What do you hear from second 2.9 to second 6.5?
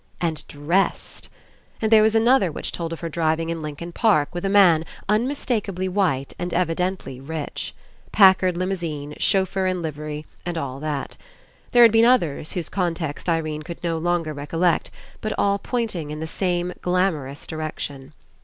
of her driving in Lincoln Park with a man, un mistakably white,